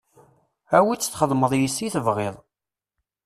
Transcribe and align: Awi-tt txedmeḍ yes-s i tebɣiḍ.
Awi-tt 0.77 1.09
txedmeḍ 1.13 1.51
yes-s 1.55 1.77
i 1.85 1.87
tebɣiḍ. 1.93 2.35